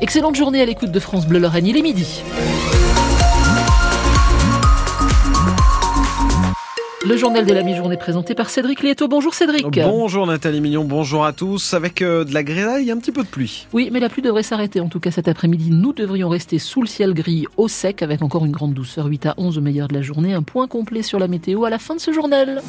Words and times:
Excellente 0.00 0.34
journée 0.34 0.62
à 0.62 0.64
l'écoute 0.64 0.90
de 0.90 0.98
France 0.98 1.26
Bleu 1.26 1.38
Lorraine, 1.38 1.66
il 1.66 1.76
est 1.76 1.82
midi. 1.82 2.22
Le 7.06 7.16
journal 7.18 7.44
de 7.44 7.52
la 7.52 7.62
mi-journée 7.62 7.98
présenté 7.98 8.34
par 8.34 8.48
Cédric 8.48 8.82
Lieto. 8.82 9.08
Bonjour 9.08 9.34
Cédric. 9.34 9.66
Bonjour 9.68 10.26
Nathalie 10.26 10.62
Mignon, 10.62 10.84
bonjour 10.84 11.26
à 11.26 11.34
tous. 11.34 11.74
Avec 11.74 12.00
euh, 12.00 12.24
de 12.24 12.32
la 12.32 12.42
grisaille 12.42 12.88
et 12.88 12.92
un 12.92 12.96
petit 12.96 13.12
peu 13.12 13.24
de 13.24 13.28
pluie. 13.28 13.66
Oui, 13.74 13.90
mais 13.92 14.00
la 14.00 14.08
pluie 14.08 14.22
devrait 14.22 14.42
s'arrêter. 14.42 14.80
En 14.80 14.88
tout 14.88 15.00
cas, 15.00 15.10
cet 15.10 15.28
après-midi, 15.28 15.68
nous 15.70 15.92
devrions 15.92 16.30
rester 16.30 16.58
sous 16.58 16.80
le 16.80 16.88
ciel 16.88 17.12
gris 17.12 17.44
au 17.58 17.68
sec 17.68 18.02
avec 18.02 18.22
encore 18.22 18.46
une 18.46 18.52
grande 18.52 18.72
douceur 18.72 19.04
8 19.04 19.26
à 19.26 19.34
11 19.36 19.58
au 19.58 19.60
meilleur 19.60 19.88
de 19.88 19.94
la 19.94 20.02
journée. 20.02 20.32
Un 20.32 20.42
point 20.42 20.66
complet 20.66 21.02
sur 21.02 21.18
la 21.18 21.28
météo 21.28 21.64
à 21.66 21.70
la 21.70 21.78
fin 21.78 21.94
de 21.94 22.00
ce 22.00 22.12
journal. 22.12 22.62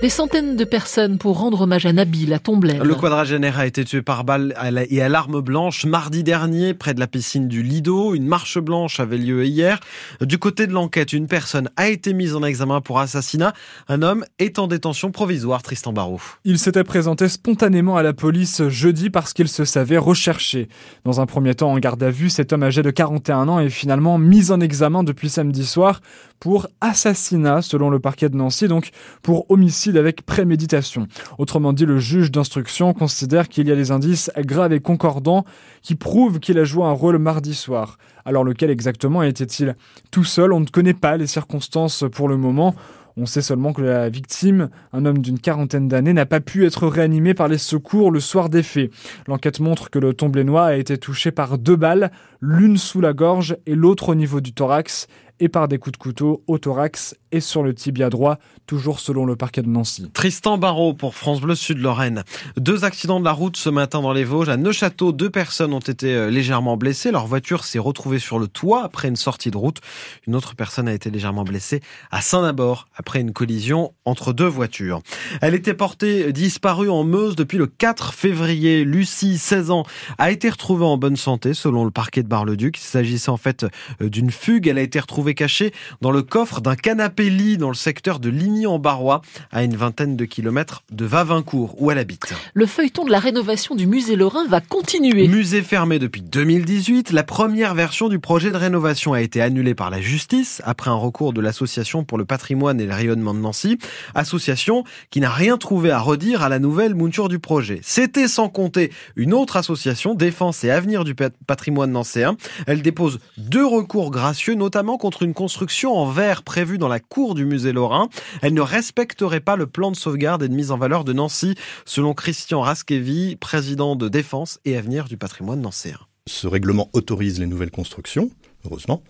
Des 0.00 0.10
centaines 0.10 0.54
de 0.54 0.62
personnes 0.62 1.18
pour 1.18 1.40
rendre 1.40 1.62
hommage 1.62 1.84
à 1.84 1.92
Nabil 1.92 2.32
à 2.32 2.38
Tomblaine. 2.38 2.84
Le 2.84 2.94
quadragénaire 2.94 3.58
a 3.58 3.66
été 3.66 3.84
tué 3.84 4.00
par 4.00 4.22
balle 4.22 4.54
et 4.90 5.02
à 5.02 5.08
l'arme 5.08 5.40
blanche 5.40 5.86
mardi 5.86 6.22
dernier 6.22 6.72
près 6.72 6.94
de 6.94 7.00
la 7.00 7.08
piscine 7.08 7.48
du 7.48 7.64
Lido. 7.64 8.14
Une 8.14 8.26
marche 8.26 8.60
blanche 8.60 9.00
avait 9.00 9.18
lieu 9.18 9.44
hier. 9.44 9.80
Du 10.20 10.38
côté 10.38 10.68
de 10.68 10.72
l'enquête, 10.72 11.12
une 11.12 11.26
personne 11.26 11.68
a 11.76 11.88
été 11.88 12.12
mise 12.12 12.36
en 12.36 12.44
examen 12.44 12.80
pour 12.80 13.00
assassinat. 13.00 13.54
Un 13.88 14.02
homme 14.02 14.24
est 14.38 14.60
en 14.60 14.68
détention 14.68 15.10
provisoire, 15.10 15.64
Tristan 15.64 15.92
Barrault. 15.92 16.20
Il 16.44 16.60
s'était 16.60 16.84
présenté 16.84 17.28
spontanément 17.28 17.96
à 17.96 18.04
la 18.04 18.12
police 18.12 18.68
jeudi 18.68 19.10
parce 19.10 19.32
qu'il 19.32 19.48
se 19.48 19.64
savait 19.64 19.98
recherché. 19.98 20.68
Dans 21.04 21.20
un 21.20 21.26
premier 21.26 21.56
temps 21.56 21.72
en 21.72 21.78
garde 21.80 22.04
à 22.04 22.10
vue, 22.10 22.30
cet 22.30 22.52
homme 22.52 22.62
âgé 22.62 22.82
de 22.82 22.90
41 22.90 23.48
ans 23.48 23.58
est 23.58 23.68
finalement 23.68 24.16
mis 24.16 24.52
en 24.52 24.60
examen 24.60 25.02
depuis 25.02 25.28
samedi 25.28 25.66
soir 25.66 26.02
pour 26.40 26.68
assassinat 26.80 27.62
selon 27.62 27.90
le 27.90 27.98
parquet 27.98 28.28
de 28.28 28.36
Nancy, 28.36 28.68
donc 28.68 28.90
pour 29.22 29.50
homicide 29.50 29.96
avec 29.96 30.22
préméditation. 30.22 31.06
Autrement 31.38 31.72
dit, 31.72 31.86
le 31.86 31.98
juge 31.98 32.30
d'instruction 32.30 32.92
considère 32.94 33.48
qu'il 33.48 33.68
y 33.68 33.72
a 33.72 33.76
des 33.76 33.90
indices 33.90 34.30
graves 34.38 34.72
et 34.72 34.80
concordants 34.80 35.44
qui 35.82 35.94
prouvent 35.94 36.40
qu'il 36.40 36.58
a 36.58 36.64
joué 36.64 36.84
un 36.84 36.92
rôle 36.92 37.18
mardi 37.18 37.54
soir. 37.54 37.98
Alors 38.24 38.44
lequel 38.44 38.70
exactement 38.70 39.22
était-il 39.22 39.76
Tout 40.10 40.24
seul, 40.24 40.52
on 40.52 40.60
ne 40.60 40.66
connaît 40.66 40.94
pas 40.94 41.16
les 41.16 41.26
circonstances 41.26 42.04
pour 42.12 42.28
le 42.28 42.36
moment. 42.36 42.74
On 43.20 43.26
sait 43.26 43.42
seulement 43.42 43.72
que 43.72 43.82
la 43.82 44.08
victime, 44.08 44.68
un 44.92 45.04
homme 45.04 45.18
d'une 45.18 45.40
quarantaine 45.40 45.88
d'années, 45.88 46.12
n'a 46.12 46.24
pas 46.24 46.38
pu 46.38 46.64
être 46.64 46.86
réanimé 46.86 47.34
par 47.34 47.48
les 47.48 47.58
secours 47.58 48.12
le 48.12 48.20
soir 48.20 48.48
des 48.48 48.62
faits. 48.62 48.92
L'enquête 49.26 49.58
montre 49.58 49.90
que 49.90 49.98
le 49.98 50.14
tomblénois 50.14 50.66
a 50.66 50.76
été 50.76 50.98
touché 50.98 51.32
par 51.32 51.58
deux 51.58 51.74
balles, 51.74 52.12
l'une 52.40 52.76
sous 52.76 53.00
la 53.00 53.12
gorge 53.14 53.56
et 53.66 53.74
l'autre 53.74 54.10
au 54.10 54.14
niveau 54.14 54.40
du 54.40 54.52
thorax, 54.52 55.08
et 55.40 55.48
par 55.48 55.68
des 55.68 55.78
coups 55.78 55.92
de 55.92 56.02
couteau 56.02 56.42
au 56.46 56.58
thorax 56.58 57.16
et 57.32 57.40
sur 57.40 57.62
le 57.62 57.74
tibia 57.74 58.10
droit, 58.10 58.38
toujours 58.66 59.00
selon 59.00 59.24
le 59.24 59.36
parquet 59.36 59.62
de 59.62 59.68
Nancy. 59.68 60.10
Tristan 60.12 60.58
Barrault 60.58 60.94
pour 60.94 61.14
France 61.14 61.40
Bleu 61.40 61.54
Sud-Lorraine. 61.54 62.24
Deux 62.56 62.84
accidents 62.84 63.20
de 63.20 63.24
la 63.24 63.32
route 63.32 63.56
ce 63.56 63.68
matin 63.68 64.00
dans 64.00 64.12
les 64.12 64.24
Vosges. 64.24 64.48
À 64.48 64.56
Neuchâteau, 64.56 65.12
deux 65.12 65.30
personnes 65.30 65.72
ont 65.72 65.78
été 65.78 66.14
euh, 66.14 66.30
légèrement 66.30 66.76
blessées. 66.76 67.10
Leur 67.10 67.26
voiture 67.26 67.64
s'est 67.64 67.78
retrouvée 67.78 68.18
sur 68.18 68.38
le 68.38 68.48
toit 68.48 68.82
après 68.82 69.08
une 69.08 69.16
sortie 69.16 69.50
de 69.50 69.56
route. 69.56 69.80
Une 70.26 70.34
autre 70.34 70.54
personne 70.54 70.88
a 70.88 70.92
été 70.92 71.10
légèrement 71.10 71.44
blessée 71.44 71.80
à 72.10 72.20
Saint-Nabord 72.20 72.88
après 72.96 73.20
une 73.20 73.32
collision 73.32 73.92
entre 74.04 74.32
deux 74.32 74.46
voitures. 74.46 75.02
Elle 75.40 75.54
était 75.54 75.74
portée 75.74 76.32
disparue 76.32 76.90
en 76.90 77.04
Meuse 77.04 77.36
depuis 77.36 77.58
le 77.58 77.66
4 77.66 78.12
février. 78.12 78.84
Lucie, 78.84 79.38
16 79.38 79.70
ans, 79.70 79.84
a 80.18 80.30
été 80.30 80.48
retrouvée 80.48 80.84
en 80.84 80.96
bonne 80.96 81.16
santé 81.16 81.54
selon 81.54 81.84
le 81.84 81.90
parquet 81.90 82.22
de 82.22 82.28
Bar-le-Duc. 82.28 82.78
Il 82.78 82.86
s'agissait 82.86 83.30
en 83.30 83.36
fait 83.36 83.66
euh, 84.00 84.08
d'une 84.08 84.30
fugue. 84.30 84.66
Elle 84.66 84.78
a 84.78 84.82
été 84.82 84.98
retrouvée 84.98 85.27
cachée 85.34 85.72
dans 86.00 86.10
le 86.10 86.22
coffre 86.22 86.60
d'un 86.60 86.76
canapé 86.76 87.18
dans 87.58 87.68
le 87.68 87.74
secteur 87.74 88.20
de 88.20 88.30
Ligny-en-Barrois, 88.30 89.22
à 89.52 89.62
une 89.62 89.76
vingtaine 89.76 90.16
de 90.16 90.24
kilomètres 90.24 90.82
de 90.90 91.04
Vavincourt, 91.04 91.74
où 91.80 91.90
elle 91.90 91.98
habite. 91.98 92.32
Le 92.54 92.66
feuilleton 92.66 93.04
de 93.04 93.10
la 93.10 93.18
rénovation 93.18 93.74
du 93.74 93.86
musée 93.86 94.16
Lorrain 94.16 94.46
va 94.46 94.60
continuer. 94.60 95.28
Musée 95.28 95.62
fermé 95.62 95.98
depuis 95.98 96.22
2018, 96.22 97.12
la 97.12 97.22
première 97.22 97.74
version 97.74 98.08
du 98.08 98.18
projet 98.18 98.50
de 98.50 98.56
rénovation 98.56 99.12
a 99.12 99.20
été 99.20 99.42
annulée 99.42 99.74
par 99.74 99.90
la 99.90 100.00
justice 100.00 100.62
après 100.64 100.90
un 100.90 100.94
recours 100.94 101.32
de 101.32 101.40
l'Association 101.40 102.04
pour 102.04 102.18
le 102.18 102.24
patrimoine 102.24 102.80
et 102.80 102.86
le 102.86 102.94
rayonnement 102.94 103.34
de 103.34 103.40
Nancy, 103.40 103.78
association 104.14 104.84
qui 105.10 105.20
n'a 105.20 105.30
rien 105.30 105.58
trouvé 105.58 105.90
à 105.90 105.98
redire 105.98 106.42
à 106.42 106.48
la 106.48 106.58
nouvelle 106.58 106.94
mouture 106.94 107.28
du 107.28 107.38
projet. 107.38 107.80
C'était 107.82 108.28
sans 108.28 108.48
compter 108.48 108.90
une 109.16 109.34
autre 109.34 109.56
association, 109.56 110.14
Défense 110.14 110.64
et 110.64 110.70
Avenir 110.70 111.04
du 111.04 111.14
patrimoine 111.14 111.92
nancéen. 111.92 112.36
Elle 112.66 112.82
dépose 112.82 113.20
deux 113.36 113.66
recours 113.66 114.10
gracieux, 114.10 114.54
notamment 114.54 114.98
contre 114.98 115.17
une 115.24 115.34
construction 115.34 115.96
en 115.96 116.10
verre 116.10 116.42
prévue 116.42 116.78
dans 116.78 116.88
la 116.88 117.00
cour 117.00 117.34
du 117.34 117.44
musée 117.44 117.72
Lorrain. 117.72 118.08
Elle 118.42 118.54
ne 118.54 118.60
respecterait 118.60 119.40
pas 119.40 119.56
le 119.56 119.66
plan 119.66 119.90
de 119.90 119.96
sauvegarde 119.96 120.42
et 120.42 120.48
de 120.48 120.54
mise 120.54 120.70
en 120.70 120.78
valeur 120.78 121.04
de 121.04 121.12
Nancy, 121.12 121.54
selon 121.84 122.14
Christian 122.14 122.60
Raskevi, 122.60 123.36
président 123.36 123.96
de 123.96 124.08
Défense 124.08 124.58
et 124.64 124.76
Avenir 124.76 125.04
du 125.06 125.16
patrimoine 125.16 125.60
nancéen. 125.60 125.98
Ce 126.26 126.46
règlement 126.46 126.90
autorise 126.92 127.40
les 127.40 127.46
nouvelles 127.46 127.70
constructions, 127.70 128.30
heureusement, 128.66 129.02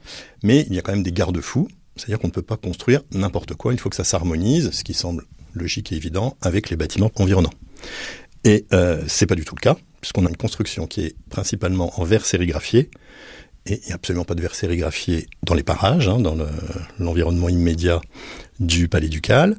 mais 0.43 0.67
il 0.69 0.75
y 0.75 0.79
a 0.79 0.83
quand 0.83 0.93
même 0.93 1.03
des 1.03 1.13
garde-fous. 1.13 1.69
C'est-à-dire 1.97 2.21
qu'on 2.21 2.29
ne 2.29 2.33
peut 2.33 2.43
pas 2.43 2.57
construire 2.57 3.03
n'importe 3.13 3.55
quoi, 3.55 3.73
il 3.73 3.81
faut 3.81 3.91
que 3.91 3.97
ça 3.97 4.05
s'harmonise, 4.05 4.71
ce 4.71 4.85
qui 4.85 4.95
semble 4.95 5.25
logique 5.55 5.91
et 5.91 5.97
évident, 5.97 6.37
avec 6.41 6.71
les 6.71 6.77
bâtiments 6.77 7.11
environnants. 7.17 7.53
Et 8.45 8.67
euh, 8.73 9.03
c'est 9.09 9.27
pas 9.27 9.35
du 9.35 9.45
tout 9.45 9.57
le 9.57 9.61
cas, 9.61 9.77
puisqu'on 10.01 10.25
a 10.27 10.29
une 10.29 10.37
construction 10.37 10.87
qui 10.87 11.01
est 11.01 11.17
principalement 11.29 12.01
en 12.01 12.05
verre 12.05 12.25
sérigraphié, 12.25 12.91
et 13.69 13.81
il 13.83 13.87
n'y 13.87 13.93
a 13.93 13.97
absolument 13.97 14.25
pas 14.25 14.35
de 14.35 14.41
verre 14.41 14.55
sérigraphié 14.55 15.29
dans 15.45 15.55
les 15.55 15.63
parages, 15.63 16.09
hein, 16.09 16.19
dans 16.19 16.37
l'environnement 16.99 17.49
immédiat 17.49 18.01
du 18.61 18.89
palais 18.89 19.09
ducal. 19.09 19.57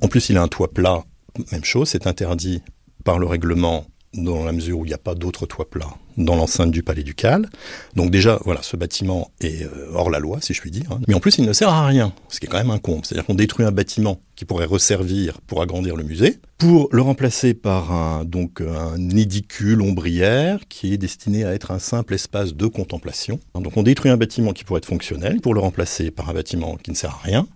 En 0.00 0.08
plus, 0.08 0.30
il 0.30 0.36
a 0.36 0.42
un 0.42 0.48
toit 0.48 0.72
plat, 0.72 1.04
même 1.52 1.64
chose, 1.64 1.90
c'est 1.90 2.06
interdit 2.06 2.62
par 3.04 3.18
le 3.18 3.26
règlement 3.26 3.86
dans 4.14 4.44
la 4.44 4.52
mesure 4.52 4.78
où 4.78 4.84
il 4.84 4.88
n'y 4.88 4.94
a 4.94 4.98
pas 4.98 5.14
d'autre 5.14 5.46
toit 5.46 5.68
plat 5.68 5.88
dans 6.24 6.36
l'enceinte 6.36 6.70
du 6.70 6.82
palais 6.82 7.02
ducal. 7.02 7.48
Donc 7.96 8.10
déjà, 8.10 8.38
voilà, 8.44 8.62
ce 8.62 8.76
bâtiment 8.76 9.30
est 9.40 9.64
euh, 9.64 9.90
hors 9.94 10.10
la 10.10 10.18
loi, 10.18 10.38
si 10.40 10.54
je 10.54 10.60
puis 10.60 10.70
dire. 10.70 10.98
Mais 11.08 11.14
en 11.14 11.20
plus, 11.20 11.38
il 11.38 11.44
ne 11.44 11.52
sert 11.52 11.68
à 11.68 11.86
rien, 11.86 12.12
ce 12.28 12.40
qui 12.40 12.46
est 12.46 12.48
quand 12.48 12.58
même 12.58 12.70
un 12.70 12.78
comble. 12.78 13.04
C'est-à-dire 13.04 13.26
qu'on 13.26 13.34
détruit 13.34 13.66
un 13.66 13.72
bâtiment 13.72 14.20
qui 14.36 14.44
pourrait 14.44 14.66
resservir 14.66 15.40
pour 15.42 15.60
agrandir 15.62 15.96
le 15.96 16.04
musée, 16.04 16.38
pour 16.58 16.88
le 16.92 17.02
remplacer 17.02 17.54
par 17.54 17.92
un, 17.92 18.24
donc, 18.24 18.60
un 18.60 19.10
édicule 19.10 19.82
ombrière 19.82 20.60
qui 20.68 20.94
est 20.94 20.98
destiné 20.98 21.44
à 21.44 21.52
être 21.52 21.70
un 21.70 21.78
simple 21.78 22.14
espace 22.14 22.54
de 22.54 22.66
contemplation. 22.66 23.38
Donc 23.54 23.76
on 23.76 23.82
détruit 23.82 24.10
un 24.10 24.16
bâtiment 24.16 24.52
qui 24.52 24.64
pourrait 24.64 24.78
être 24.78 24.86
fonctionnel 24.86 25.40
pour 25.40 25.54
le 25.54 25.60
remplacer 25.60 26.10
par 26.10 26.30
un 26.30 26.34
bâtiment 26.34 26.76
qui 26.76 26.90
ne 26.90 26.96
sert 26.96 27.10
à 27.10 27.20
rien 27.22 27.46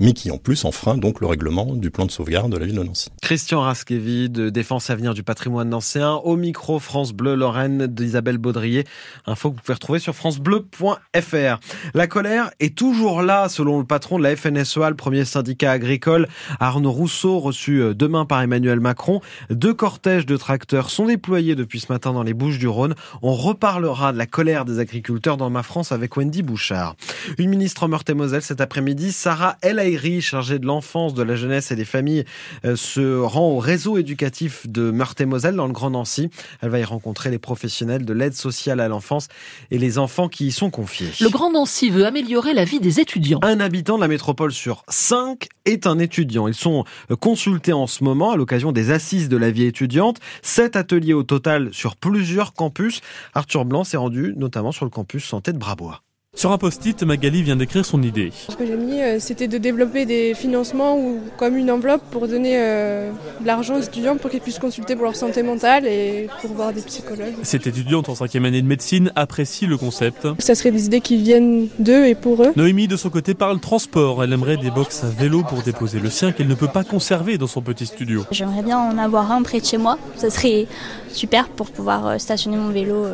mais 0.00 0.14
qui 0.14 0.30
en 0.30 0.38
plus 0.38 0.64
enfreint 0.64 0.96
donc 0.96 1.20
le 1.20 1.26
règlement 1.26 1.74
du 1.74 1.90
plan 1.90 2.06
de 2.06 2.10
sauvegarde 2.10 2.50
de 2.50 2.56
la 2.56 2.66
ville 2.66 2.76
de 2.76 2.82
Nancy. 2.82 3.10
Christian 3.22 3.60
Raskevi 3.60 4.30
de 4.30 4.48
Défense 4.48 4.90
Avenir 4.90 5.14
du 5.14 5.22
patrimoine 5.22 5.68
nancéen, 5.68 6.14
au 6.24 6.36
micro 6.36 6.78
France 6.78 7.12
Bleu 7.12 7.34
Lorraine 7.34 7.86
d'Isabelle 7.86 8.38
Baudrier. 8.38 8.84
Info 9.26 9.50
que 9.50 9.56
vous 9.56 9.62
pouvez 9.62 9.74
retrouver 9.74 9.98
sur 9.98 10.14
francebleu.fr. 10.14 11.60
La 11.94 12.06
colère 12.06 12.50
est 12.60 12.74
toujours 12.74 13.22
là, 13.22 13.48
selon 13.48 13.78
le 13.78 13.84
patron 13.84 14.18
de 14.18 14.22
la 14.22 14.34
FNSEA, 14.34 14.88
le 14.88 14.96
premier 14.96 15.24
syndicat 15.24 15.72
agricole, 15.72 16.28
Arnaud 16.58 16.90
Rousseau, 16.90 17.38
reçu 17.38 17.82
euh, 17.82 17.94
demain 17.94 18.24
par 18.24 18.40
Emmanuel 18.40 18.80
Macron. 18.80 19.20
Deux 19.50 19.74
cortèges 19.74 20.26
de 20.26 20.36
tracteurs 20.36 20.90
sont 20.90 21.06
déployés 21.06 21.54
depuis 21.54 21.80
ce 21.80 21.92
matin 21.92 22.12
dans 22.12 22.22
les 22.22 22.34
Bouches 22.34 22.58
du 22.58 22.68
Rhône. 22.68 22.94
On 23.20 23.34
reparlera 23.34 24.12
de 24.12 24.18
la 24.18 24.26
colère 24.26 24.64
des 24.64 24.78
agriculteurs 24.78 25.36
dans 25.36 25.50
ma 25.50 25.62
France 25.62 25.92
avec 25.92 26.16
Wendy 26.16 26.42
Bouchard. 26.42 26.96
Une 27.36 27.50
ministre 27.50 27.82
en 27.82 27.88
Meurthe-et-Moselle 27.88 28.42
cet 28.42 28.62
après-midi, 28.62 29.12
Sarah 29.12 29.56
El 29.60 29.78
chargée 30.20 30.58
de 30.58 30.66
l'enfance, 30.66 31.14
de 31.14 31.22
la 31.22 31.36
jeunesse 31.36 31.70
et 31.70 31.76
des 31.76 31.84
familles, 31.84 32.24
euh, 32.64 32.76
se 32.76 33.18
rend 33.18 33.48
au 33.50 33.58
réseau 33.58 33.98
éducatif 33.98 34.66
de 34.68 34.90
Meurthe-et-Moselle 34.90 35.56
dans 35.56 35.66
le 35.66 35.72
Grand 35.72 35.90
Nancy. 35.90 36.30
Elle 36.60 36.70
va 36.70 36.78
y 36.78 36.84
rencontrer 36.84 37.30
les 37.30 37.38
professionnels 37.38 38.04
de 38.04 38.12
l'aide 38.12 38.34
sociale 38.34 38.80
à 38.80 38.88
l'enfance 38.88 39.28
et 39.70 39.78
les 39.78 39.98
enfants 39.98 40.28
qui 40.28 40.46
y 40.46 40.52
sont 40.52 40.70
confiés. 40.70 41.10
Le 41.20 41.28
Grand 41.28 41.52
Nancy 41.52 41.90
veut 41.90 42.06
améliorer 42.06 42.54
la 42.54 42.64
vie 42.64 42.80
des 42.80 43.00
étudiants. 43.00 43.40
Un 43.42 43.60
habitant 43.60 43.96
de 43.96 44.02
la 44.02 44.08
métropole 44.08 44.52
sur 44.52 44.84
cinq 44.88 45.48
est 45.64 45.86
un 45.86 45.98
étudiant. 45.98 46.48
Ils 46.48 46.54
sont 46.54 46.84
euh, 47.10 47.16
consultés 47.16 47.72
en 47.72 47.86
ce 47.86 48.04
moment 48.04 48.32
à 48.32 48.36
l'occasion 48.36 48.72
des 48.72 48.90
assises 48.90 49.28
de 49.28 49.36
la 49.36 49.50
vie 49.50 49.64
étudiante. 49.64 50.18
Sept 50.42 50.76
ateliers 50.76 51.14
au 51.14 51.22
total 51.22 51.70
sur 51.72 51.96
plusieurs 51.96 52.54
campus. 52.54 53.00
Arthur 53.34 53.64
Blanc 53.64 53.84
s'est 53.84 53.96
rendu 53.96 54.34
notamment 54.36 54.72
sur 54.72 54.84
le 54.84 54.90
campus 54.90 55.24
Santé 55.24 55.52
de 55.52 55.58
Brabois. 55.58 56.02
Sur 56.40 56.52
un 56.52 56.56
post-it, 56.58 57.02
Magali 57.02 57.42
vient 57.42 57.56
d'écrire 57.56 57.84
son 57.84 58.02
idée. 58.02 58.32
Ce 58.48 58.56
que 58.56 58.64
j'ai 58.64 58.76
mis, 58.76 59.02
euh, 59.02 59.18
c'était 59.18 59.46
de 59.46 59.58
développer 59.58 60.06
des 60.06 60.32
financements 60.32 60.96
ou 60.96 61.18
comme 61.36 61.54
une 61.54 61.70
enveloppe 61.70 62.00
pour 62.10 62.28
donner 62.28 62.54
euh, 62.54 63.10
de 63.42 63.46
l'argent 63.46 63.74
aux 63.76 63.82
étudiants 63.82 64.16
pour 64.16 64.30
qu'ils 64.30 64.40
puissent 64.40 64.58
consulter 64.58 64.94
pour 64.94 65.04
leur 65.04 65.16
santé 65.16 65.42
mentale 65.42 65.86
et 65.86 66.28
pour 66.40 66.52
voir 66.52 66.72
des 66.72 66.80
psychologues. 66.80 67.34
Cette 67.42 67.66
étudiante 67.66 68.08
en 68.08 68.14
cinquième 68.14 68.46
année 68.46 68.62
de 68.62 68.66
médecine 68.66 69.12
apprécie 69.16 69.66
le 69.66 69.76
concept. 69.76 70.28
Ça 70.38 70.54
serait 70.54 70.70
des 70.70 70.86
idées 70.86 71.02
qui 71.02 71.18
viennent 71.18 71.66
d'eux 71.78 72.06
et 72.06 72.14
pour 72.14 72.42
eux. 72.42 72.52
Noémie, 72.56 72.88
de 72.88 72.96
son 72.96 73.10
côté, 73.10 73.34
parle 73.34 73.60
transport. 73.60 74.24
Elle 74.24 74.32
aimerait 74.32 74.56
des 74.56 74.70
box 74.70 75.04
à 75.04 75.08
vélo 75.08 75.42
pour 75.42 75.62
déposer 75.62 75.98
le 75.98 76.08
sien 76.08 76.32
qu'elle 76.32 76.48
ne 76.48 76.54
peut 76.54 76.68
pas 76.68 76.84
conserver 76.84 77.36
dans 77.36 77.48
son 77.48 77.60
petit 77.60 77.84
studio. 77.84 78.24
J'aimerais 78.30 78.62
bien 78.62 78.78
en 78.78 78.96
avoir 78.96 79.30
un 79.30 79.42
près 79.42 79.60
de 79.60 79.66
chez 79.66 79.76
moi. 79.76 79.98
Ça 80.16 80.30
serait 80.30 80.68
super 81.12 81.50
pour 81.50 81.70
pouvoir 81.70 82.06
euh, 82.06 82.16
stationner 82.18 82.56
mon 82.56 82.70
vélo 82.70 83.04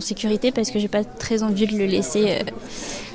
en 0.00 0.02
sécurité 0.02 0.50
parce 0.50 0.70
que 0.70 0.78
j'ai 0.78 0.88
pas 0.88 1.04
très 1.04 1.42
envie 1.42 1.66
de 1.66 1.76
le 1.76 1.84
laisser 1.84 2.38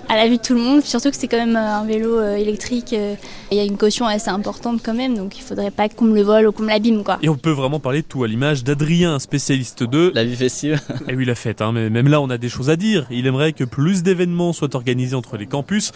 à 0.08 0.16
la 0.16 0.28
vue 0.28 0.38
de 0.38 0.42
tout 0.42 0.54
le 0.54 0.60
monde. 0.60 0.84
Surtout 0.84 1.10
que 1.10 1.16
c'est 1.16 1.28
quand 1.28 1.44
même 1.44 1.56
un 1.56 1.84
vélo 1.84 2.22
électrique. 2.22 2.96
Il 3.52 3.58
y 3.58 3.60
a 3.60 3.64
une 3.64 3.76
caution 3.76 4.06
assez 4.06 4.30
importante 4.30 4.82
quand 4.86 4.94
même, 4.94 5.18
donc 5.18 5.36
il 5.36 5.42
faudrait 5.42 5.72
pas 5.72 5.90
qu'on 5.90 6.06
me 6.06 6.14
le 6.14 6.22
vole 6.22 6.48
ou 6.48 6.52
qu'on 6.52 6.62
me 6.62 6.70
l'abîme. 6.70 7.04
Quoi. 7.04 7.18
Et 7.24 7.30
on 7.30 7.38
peut 7.38 7.50
vraiment 7.50 7.80
parler 7.80 8.04
de 8.04 8.08
tout 8.08 8.24
à 8.24 8.28
l'image 8.28 8.64
d'Adrien, 8.64 9.18
spécialiste 9.18 9.82
de 9.84 10.12
la 10.14 10.24
vie 10.24 10.36
festive. 10.36 10.80
Et 11.10 11.16
oui, 11.16 11.26
la 11.26 11.34
fête, 11.34 11.62
hein, 11.62 11.72
mais 11.74 11.90
même 11.90 12.08
là 12.08 12.22
on 12.22 12.30
a 12.30 12.38
des 12.38 12.50
choses 12.50 12.70
à 12.70 12.76
dire. 12.76 13.08
Il 13.10 13.26
aimerait 13.26 13.54
que 13.54 13.64
plus 13.64 14.04
d'événements 14.04 14.54
soient 14.54 14.76
organisés 14.76 15.16
entre 15.16 15.38
les 15.38 15.48
campus 15.48 15.92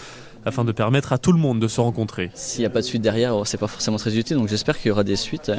afin 0.46 0.64
de 0.64 0.72
permettre 0.72 1.14
à 1.14 1.18
tout 1.18 1.32
le 1.32 1.40
monde 1.40 1.60
de 1.60 1.68
se 1.68 1.82
rencontrer. 1.82 2.32
S'il 2.34 2.62
n'y 2.62 2.66
a 2.66 2.70
pas 2.70 2.82
de 2.82 2.86
suite 2.86 3.02
derrière, 3.02 3.36
oh, 3.36 3.46
c'est 3.46 3.58
pas 3.58 3.68
forcément 3.68 3.98
très 3.98 4.18
utile, 4.18 4.38
donc 4.38 4.48
j'espère 4.48 4.78
qu'il 4.78 4.90
y 4.90 4.92
aura 4.92 5.04
des 5.04 5.16
suites 5.16 5.52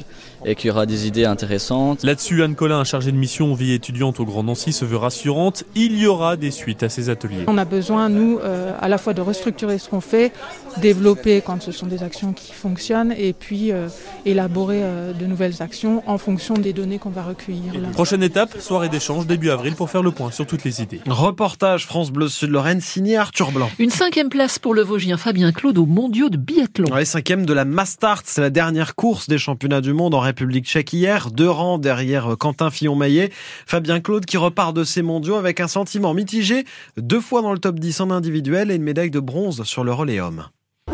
et 0.44 0.55
qu'il 0.55 0.69
y 0.69 0.71
aura 0.71 0.87
des 0.87 1.06
idées 1.06 1.25
intéressantes. 1.25 2.03
Là-dessus, 2.03 2.43
Anne 2.43 2.55
Collin, 2.55 2.85
chargée 2.85 3.12
de 3.12 3.17
mission 3.17 3.55
vie 3.55 3.73
étudiante 3.73 4.21
au 4.21 4.25
Grand 4.25 4.43
Nancy, 4.43 4.73
se 4.73 4.85
veut 4.85 4.97
rassurante. 4.97 5.65
Il 5.75 5.99
y 5.99 6.06
aura 6.06 6.37
des 6.37 6.50
suites 6.50 6.82
à 6.82 6.88
ces 6.88 7.11
ateliers. 7.11 7.44
On 7.47 7.59
a 7.59 7.65
besoin, 7.65 8.09
nous, 8.09 8.38
euh, 8.38 8.73
à 8.81 8.88
la 8.88 8.99
fois 8.99 9.15
de 9.15 9.21
restructurer 9.21 9.79
ce 9.79 9.88
qu'on 9.88 10.00
fait, 10.00 10.32
développer 10.79 11.43
quand 11.44 11.62
ce 11.62 11.73
sont 11.73 11.87
des 11.87 12.03
actions 12.03 12.32
qui 12.32 12.53
fonctionnent, 12.53 13.15
et 13.17 13.32
puis 13.32 13.73
euh, 13.73 13.88
élaborer 14.25 14.81
euh, 14.82 15.12
de 15.12 15.27
nouvelles 15.27 15.61
actions 15.61 16.03
en 16.06 16.19
fonction 16.19 16.55
des 16.55 16.73
données 16.73 16.99
qu'on 16.99 17.11
va 17.11 17.23
recueillir. 17.23 17.75
Là. 17.75 17.88
Prochaine 17.93 18.23
étape, 18.23 18.59
soirée 18.61 18.88
d'échange 18.88 19.27
début 19.27 19.50
avril 19.50 19.75
pour 19.75 19.91
faire 19.91 20.03
le 20.03 20.11
point 20.11 20.31
sur 20.31 20.47
toutes 20.47 20.65
les 20.65 20.82
idées. 20.82 21.00
Reportage 21.06 21.87
France 21.87 22.11
Bleu 22.11 22.29
Sud-Lorraine 22.29 22.81
signé 22.81 23.17
Arthur 23.17 23.53
Blanc. 23.53 23.71
Une 23.79 23.91
cinquième 23.91 24.29
place 24.29 24.59
pour 24.59 24.69
le 24.75 24.82
Vosgien 24.82 25.17
Fabien 25.17 25.52
Claude 25.52 25.78
aux 25.78 25.87
mondiaux 25.87 26.28
de 26.28 26.37
biathlon. 26.37 26.93
Ouais, 26.93 27.05
cinquième 27.05 27.46
de 27.46 27.52
la 27.52 27.64
Mastart, 27.64 28.22
c'est 28.25 28.40
la 28.40 28.50
dernière 28.50 28.94
course 28.94 29.28
des 29.28 29.38
championnats 29.38 29.81
du 29.81 29.93
monde 29.93 30.14
en 30.14 30.20
République 30.20 30.67
tchèque 30.67 30.93
hier. 30.93 31.31
Deux 31.31 31.49
rangs 31.49 31.78
derrière 31.78 32.37
Quentin 32.38 32.70
Fillon-Maillet. 32.70 33.31
Fabien 33.67 34.00
Claude 34.00 34.25
qui 34.25 34.37
repart 34.37 34.75
de 34.75 34.84
ces 34.84 35.02
mondiaux 35.02 35.37
avec 35.37 35.61
un 35.61 35.69
sentiment 35.69 36.14
mitigé. 36.14 36.64
Deux 36.96 37.20
fois 37.20 37.43
dans 37.43 37.52
le 37.52 37.58
top 37.58 37.78
10 37.78 38.00
en 38.00 38.11
individuel 38.11 38.70
et 38.70 38.76
une 38.76 38.82
médaille 38.82 39.11
de 39.11 39.20
bronze 39.20 39.62
sur 39.64 39.84
le 39.84 39.93
relais 39.93 40.20
homme. 40.20 40.44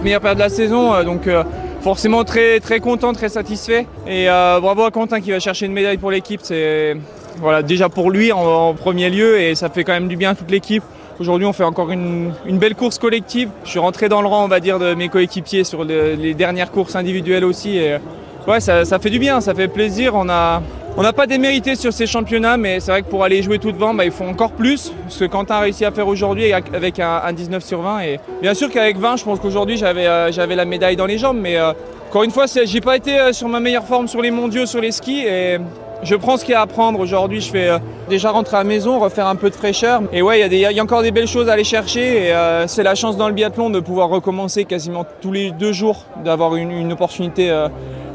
Meilleure 0.03 0.21
période 0.21 0.39
de 0.39 0.43
la 0.43 0.49
saison, 0.49 0.95
euh, 0.95 1.05
donc 1.05 1.27
euh, 1.27 1.43
forcément 1.81 2.25
très, 2.25 2.61
très 2.61 2.81
content, 2.81 3.13
très 3.13 3.29
satisfait. 3.29 3.87
Et 4.07 4.29
euh, 4.29 4.61
bravo 4.61 4.85
à 4.85 4.91
Quentin 4.91 5.21
qui 5.21 5.31
va 5.31 5.41
chercher 5.41 5.67
une 5.67 5.73
médaille 5.73 5.99
pour 5.99 6.11
l'équipe. 6.11 6.41
C'est 6.43 6.97
voilà, 7.39 7.63
déjà 7.63 7.89
pour 7.89 8.11
lui 8.11 8.33
en, 8.33 8.39
en, 8.39 8.75
premier 8.75 9.11
lieu 9.11 9.41
et 9.41 9.55
ça 9.55 9.69
fait 9.69 9.85
quand 9.85 9.93
même 9.93 10.09
du 10.09 10.17
bien 10.17 10.31
à 10.31 10.35
toute 10.35 10.51
l'équipe. 10.51 10.83
Aujourd'hui, 11.19 11.47
on 11.47 11.55
fait 11.55 11.65
encore 11.65 11.91
une, 11.91 12.33
belle 12.47 12.75
course 12.75 12.99
collective. 12.99 13.49
Je 13.65 13.71
suis 13.71 13.79
rentré 13.79 14.09
dans 14.11 14.21
le 14.21 14.29
rang, 14.29 14.45
on 14.45 14.49
va 14.49 14.61
dire, 14.61 14.79
de 14.79 14.93
mes 14.93 15.09
coéquipiers 15.09 15.65
sur 15.65 15.85
le, 15.85 16.15
les 16.15 16.35
dernières 16.35 16.71
courses 16.71 16.95
individuelles 16.95 17.45
aussi. 17.45 17.79
Et 17.79 17.97
ouais, 18.47 18.61
ça, 18.61 18.85
fait 18.99 19.09
du 19.09 19.19
bien, 19.19 19.41
ça 19.41 19.55
fait 19.55 19.69
plaisir. 19.69 20.15
On 20.15 20.25
n'a 20.25 20.63
pas 21.15 21.27
démérité 21.27 21.75
sur 21.75 21.91
ces 21.91 22.07
championnats, 22.07 22.59
mais 22.59 22.81
c'est 22.81 22.91
vrai 22.91 23.03
que 23.03 23.09
pour 23.09 23.25
aller 23.25 23.43
jouer 23.43 23.59
tout 23.59 23.73
devant, 23.73 23.95
bah, 23.95 24.05
il 24.05 24.11
faut 24.11 24.25
encore 24.25 24.53
plus. 24.53 24.93
Ce 25.09 25.21
que 25.21 25.25
Quentin 25.25 25.57
a 25.57 25.61
réussi 25.61 25.87
à 25.87 25.91
faire 25.91 26.07
aujourd'hui 26.07 26.53
avec 26.53 27.01
un, 27.01 27.23
un, 27.25 27.33
19 27.33 27.65
sur 27.65 27.81
20. 27.81 28.01
Et 28.01 28.21
bien 28.43 28.53
sûr 28.53 28.71
qu'avec 28.71 28.99
20, 28.99 29.17
je 29.17 29.25
pense 29.25 29.41
qu'aujourd'hui, 29.41 29.79
j'avais 29.79 30.07
euh, 30.07 30.31
j'avais 30.33 30.55
la 30.55 30.67
médaille 30.67 30.97
dans 30.97 31.07
les 31.07 31.17
jambes. 31.17 31.39
Mais 31.41 31.57
euh, 31.57 31.73
encore 32.11 32.25
une 32.25 32.31
fois, 32.31 32.45
j'ai 32.47 32.81
pas 32.83 32.97
été 32.97 33.19
euh, 33.19 33.33
sur 33.33 33.49
ma 33.49 33.61
meilleure 33.61 33.87
forme 33.87 34.07
sur 34.07 34.21
les 34.21 34.31
mondiaux, 34.31 34.67
sur 34.67 34.83
les 34.83 34.93
skis. 34.93 35.25
Je 36.03 36.15
prends 36.15 36.37
ce 36.37 36.45
qu'il 36.45 36.53
y 36.53 36.55
a 36.55 36.61
à 36.61 36.63
apprendre 36.63 37.01
aujourd'hui. 37.01 37.41
Je 37.41 37.51
fais 37.51 37.69
euh, 37.69 37.79
déjà 38.09 38.31
rentrer 38.31 38.57
à 38.57 38.61
la 38.61 38.65
maison, 38.65 38.99
refaire 38.99 39.27
un 39.27 39.37
peu 39.37 39.51
de 39.51 39.55
fraîcheur. 39.55 40.03
Et 40.13 40.23
ouais, 40.23 40.41
il 40.41 40.55
y, 40.55 40.79
a 40.79 40.83
encore 40.83 41.03
des 41.03 41.11
belles 41.11 41.27
choses 41.27 41.49
à 41.49 41.55
aller 41.55 41.65
chercher. 41.65 42.27
Et 42.27 42.33
euh, 42.33 42.67
c'est 42.67 42.83
la 42.83 42.95
chance 42.95 43.17
dans 43.17 43.29
le 43.29 43.35
biathlon 43.35 43.71
de 43.71 43.81
pouvoir 43.81 44.09
recommencer 44.09 44.65
quasiment 44.65 45.05
tous 45.21 45.33
les 45.33 45.51
deux 45.51 45.73
jours, 45.73 46.05
d'avoir 46.25 46.57
une, 46.57 46.71
une, 46.71 46.93
opportunité. 46.93 47.51
Euh, 47.51 47.69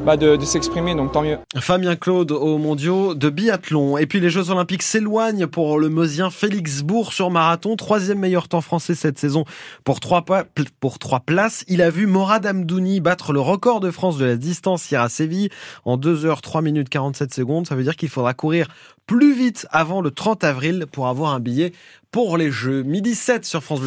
bah 0.06 0.18
de, 0.18 0.44
s'exprimer, 0.44 0.96
donc 0.96 1.12
tant 1.12 1.22
mieux. 1.22 1.38
Fabien 1.58 1.96
Claude 1.96 2.32
aux 2.32 2.58
mondiaux 2.58 3.14
de 3.14 3.30
biathlon. 3.30 3.98
Et 3.98 4.08
puis 4.08 4.20
les 4.20 4.32
Jeux 4.32 4.50
Olympiques 4.50 4.82
s'éloignent 4.82 5.46
pour 5.46 5.78
le 5.78 5.90
Meusien 5.90 6.32
Félix 6.32 6.82
Bourg 6.82 7.14
sur 7.14 7.30
marathon, 7.30 7.76
troisième 7.76 8.18
meilleur 8.18 8.48
temps 8.48 8.62
français 8.62 8.96
cette 8.96 9.20
saison 9.20 9.46
pour 9.84 10.00
trois, 10.00 10.24
places. 11.26 11.64
Il 11.68 11.84
a 11.84 11.92
vu 11.92 12.08
Morad 12.08 12.48
Amdouni 12.48 13.00
battre 13.00 13.32
le 13.32 13.40
record 13.40 13.80
de 13.80 13.92
France 13.92 14.18
de 14.18 14.26
la 14.26 14.38
distance 14.38 14.90
hier 14.90 15.02
à 15.02 15.10
Séville 15.10 15.50
en 15.86 15.98
2 15.98 16.26
heures 16.26 16.42
3 16.42 16.64
minutes 16.64 16.90
47 16.90 17.34
secondes. 17.34 17.68
Ça 17.68 17.76
veut 17.76 17.84
dire 17.84 17.96
qu'il 17.96 18.10
faudra 18.10 18.34
courir 18.34 18.68
plus 19.06 19.34
vite 19.34 19.68
avant 19.72 20.02
le 20.02 20.10
30 20.10 20.44
avril 20.44 20.86
pour 20.92 21.08
avoir 21.08 21.34
un 21.34 21.40
billet 21.40 21.74
pour 22.12 22.38
les 22.38 22.52
Jeux. 22.52 22.84
Midi 22.84 23.16
7 23.16 23.46
sur 23.46 23.64
France. 23.64 23.80